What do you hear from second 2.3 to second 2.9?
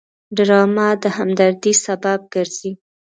ګرځي